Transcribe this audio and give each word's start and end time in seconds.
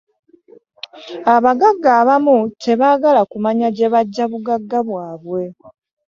Abaggaga 1.35 1.89
abamu 2.01 2.37
tebagala 2.63 3.21
kumanya 3.31 3.67
gye 3.75 3.87
bajja 3.93 4.23
buggaga 4.31 4.79
bwaabwe. 4.87 5.41